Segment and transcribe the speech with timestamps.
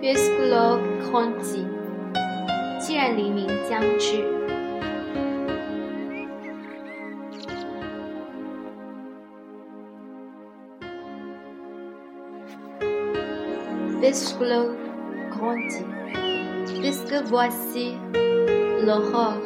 [0.00, 1.66] Puisque l'aube grandit，
[2.78, 4.22] 既然黎明将至。
[14.00, 14.76] Puisque l'aube
[15.30, 15.84] grandit,
[16.80, 17.96] puisque voici
[18.84, 19.42] l'aurore,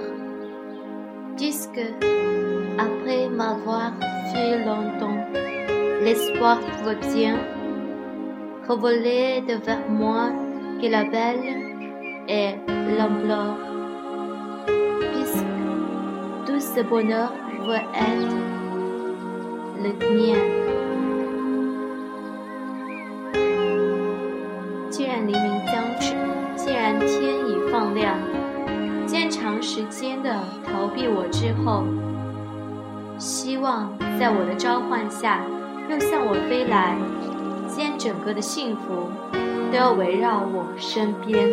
[1.36, 1.80] puisque
[2.76, 3.92] après m'avoir
[4.30, 5.24] fui longtemps,
[6.02, 7.38] l'espoir revient,
[8.70, 10.30] revoler devers moi
[10.80, 11.42] que la belle
[12.28, 12.54] et
[12.96, 13.56] l'ampleur,
[15.12, 15.44] puisque
[16.46, 17.32] tout ce bonheur
[17.66, 18.36] veut être
[19.82, 20.38] le mien.
[24.88, 26.14] 既然黎明将至，
[26.54, 28.14] 既然天已放亮，
[29.04, 30.30] 既然长时间的
[30.64, 31.82] 逃避我之后，
[33.18, 35.40] 希望在我的召唤下
[35.88, 36.94] 又向我飞来，
[37.70, 39.08] 既然整个的幸福
[39.70, 41.48] 都要围绕我身边。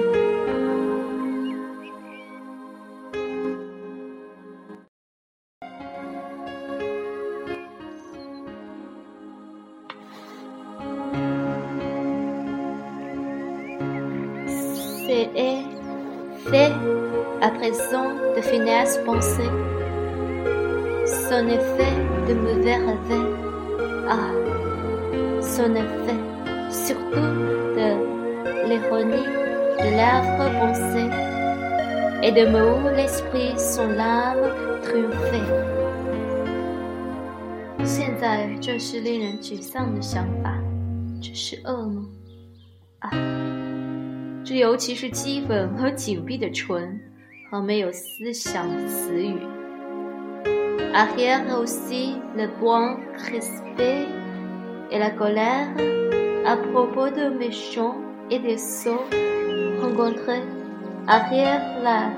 [15.05, 15.29] C'est
[16.49, 16.73] fait
[17.41, 19.51] à présent de finesse pensée,
[21.05, 21.93] son effet
[22.27, 23.37] de mauvais rêve,
[24.09, 24.56] ah,
[25.56, 26.18] son effet
[26.70, 27.34] surtout
[27.76, 29.26] de l'ironie
[29.78, 31.10] de l'âpre pensée,
[32.22, 34.38] et de où l'esprit son l'âme
[34.82, 35.42] triomphée.
[37.84, 40.56] 现在这是令人沮丧的想法，
[41.20, 42.06] 这是噩梦
[43.00, 43.10] 啊！
[44.44, 47.00] 这尤其是激粉和紧闭的唇
[47.50, 49.36] 和没有思想的词语。
[50.94, 54.06] Arrière aussi le bon crispé
[54.90, 55.68] et la colère
[56.46, 57.96] à propos de méchants
[58.30, 59.04] et des sots
[59.80, 60.42] rencontrés.
[61.06, 62.10] Arrière la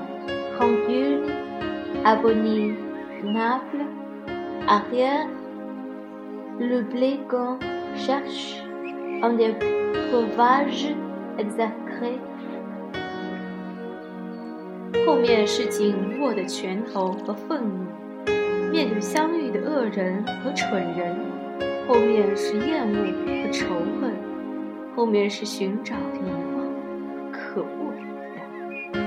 [0.59, 1.31] rancune
[2.03, 3.85] abominable.
[4.67, 5.27] Arrière
[6.59, 7.57] le blé qu'on
[7.95, 8.63] cherche
[9.21, 9.53] en des
[10.11, 10.95] breuvages
[11.37, 12.19] exacrés.
[15.05, 17.85] 后面是紧握的拳头和愤怒，
[18.71, 21.15] 面对相遇的恶人和蠢人；
[21.90, 22.94] 后面是厌恶
[23.26, 23.66] 和仇
[24.00, 24.14] 恨，
[24.94, 26.64] 后面是寻找的遗忘，
[27.32, 29.00] 可恶的。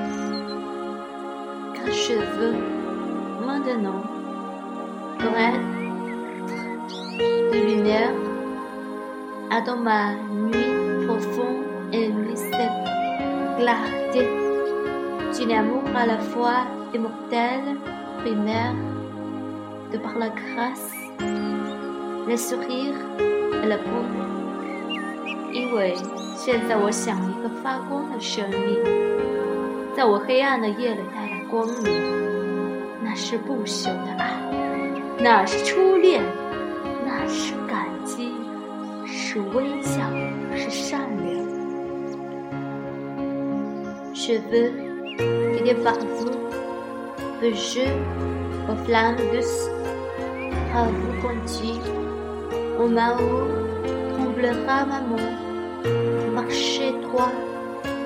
[1.73, 2.55] Quand je veux
[3.47, 4.03] maintenant
[5.17, 5.63] pour être
[7.53, 8.11] de lumière
[9.49, 11.63] à dans ma nuit profonde
[11.93, 12.51] et cette
[13.59, 14.27] clarté
[15.39, 17.77] d'un amour à la fois immortel,
[18.17, 18.75] primaire,
[19.89, 20.93] de par la grâce,
[22.27, 22.95] le sourire
[23.63, 24.21] et la beauté.
[25.51, 25.95] 因为
[26.35, 28.79] 现在我想一个发光的生命，
[29.95, 31.93] 在我黑暗的夜里带来光明，
[33.03, 34.33] 那是不朽的爱，
[35.19, 36.23] 那是初恋，
[37.05, 38.33] 那是感激，
[39.05, 40.01] 是微笑，
[40.55, 41.43] 是善良。
[44.15, 44.71] Je veux
[45.17, 46.31] qu'il y ait par vous
[47.41, 47.83] le jeu
[48.69, 49.69] aux flammes douces,
[50.73, 52.02] à vous conduire
[52.79, 55.17] au main où tremblera maman,
[56.33, 57.31] marcher droit,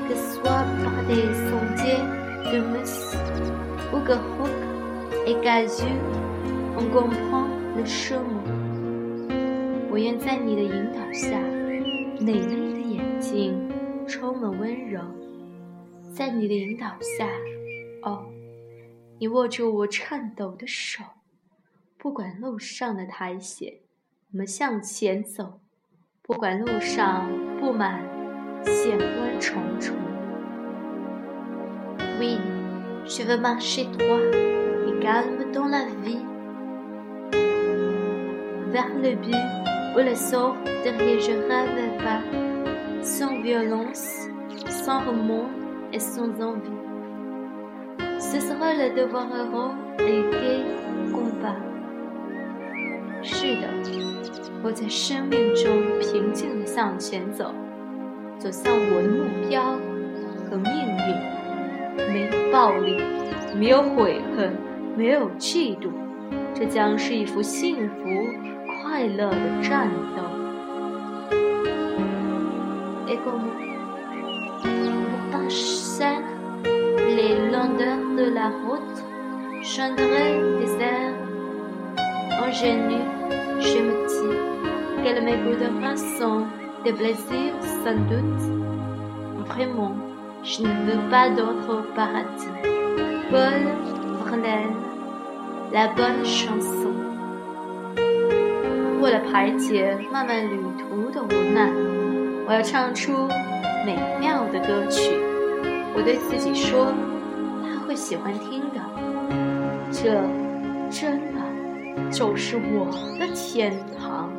[0.07, 2.03] que soit par des sentiers
[2.51, 3.15] de mousse
[3.93, 4.49] ou que roc
[5.25, 5.85] et gazeux,
[6.77, 8.43] on comprend le chemin.
[9.89, 11.39] 我愿在你的引导下，
[12.19, 13.69] 美丽的眼睛
[14.07, 15.01] 充满温柔。
[16.13, 17.27] 在你的引导下，
[18.03, 18.25] 哦，
[19.19, 21.03] 你握住我颤抖的手，
[21.97, 23.69] 不管路上的苔藓，
[24.32, 25.60] 我们向前走，
[26.22, 27.28] 不管路上
[27.60, 28.00] 布满
[28.64, 29.94] 险关重重。
[32.18, 32.38] Oui,
[33.04, 34.20] je veux marcher droit
[34.86, 36.24] et calme dans la vie,
[38.70, 39.34] vers le but
[39.94, 42.22] où le sort dirigera le pas,
[43.02, 44.28] sans violence,
[44.68, 45.50] sans remords
[45.92, 46.70] et sans envie.
[48.18, 50.64] Ce sera le devoir heureux et gai
[51.12, 51.60] combat.
[53.24, 53.68] 是的，
[54.63, 57.53] 我在生命中平静地向前走，
[58.37, 59.63] 走向我的目标
[60.49, 61.37] 和命运。
[62.11, 63.01] 没有暴力，
[63.55, 64.55] 没有悔恨，
[64.95, 65.89] 没有嫉妒，
[66.53, 68.03] 这将是一幅幸福
[68.83, 70.21] 快乐的战斗。
[73.07, 73.49] igomo
[74.63, 74.91] 我的
[75.31, 76.21] 巴山
[76.61, 76.69] 布
[76.99, 79.01] 雷拉德德拉我特
[79.63, 81.15] shantari des airs
[82.43, 83.46] ingénus.
[83.59, 86.45] Je me dis qu'elle m'écoutera sans
[86.83, 88.43] des plaisirs sans doute.
[89.47, 89.91] vraiment,
[90.43, 92.47] je ne veux pas d'autre paradis.
[93.31, 93.65] Paul
[94.25, 94.75] Verlaine,
[95.71, 96.93] la bonne chanson。
[99.01, 101.69] 为了排解漫漫旅途的无奈，
[102.47, 103.27] 我要唱出
[103.85, 105.11] 美妙的歌曲。
[105.95, 106.87] 我对自己说，
[107.63, 108.81] 他会喜欢听的。
[109.91, 110.21] 这
[110.89, 111.39] 真的
[112.11, 112.89] 就是我
[113.19, 114.29] 的天堂。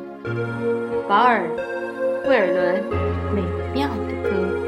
[1.07, 1.43] 保尔·
[2.29, 2.83] 威尔伦，
[3.33, 3.41] 美
[3.73, 4.58] 妙的歌。